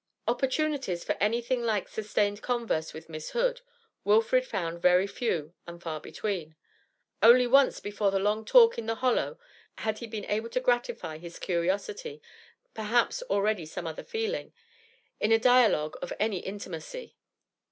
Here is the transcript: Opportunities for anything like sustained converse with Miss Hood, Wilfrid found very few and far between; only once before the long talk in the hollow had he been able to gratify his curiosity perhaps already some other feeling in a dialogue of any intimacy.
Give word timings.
Opportunities 0.27 1.03
for 1.03 1.15
anything 1.21 1.61
like 1.61 1.87
sustained 1.87 2.41
converse 2.41 2.91
with 2.91 3.07
Miss 3.07 3.29
Hood, 3.37 3.61
Wilfrid 4.03 4.47
found 4.47 4.81
very 4.81 5.05
few 5.05 5.53
and 5.67 5.79
far 5.79 5.99
between; 6.01 6.55
only 7.21 7.45
once 7.45 7.79
before 7.79 8.09
the 8.09 8.17
long 8.17 8.43
talk 8.43 8.79
in 8.79 8.87
the 8.87 8.95
hollow 8.95 9.37
had 9.77 9.99
he 9.99 10.07
been 10.07 10.25
able 10.25 10.49
to 10.49 10.59
gratify 10.59 11.19
his 11.19 11.37
curiosity 11.37 12.19
perhaps 12.73 13.21
already 13.29 13.67
some 13.67 13.85
other 13.85 14.03
feeling 14.03 14.53
in 15.19 15.31
a 15.31 15.37
dialogue 15.37 15.95
of 16.01 16.11
any 16.19 16.39
intimacy. 16.39 17.15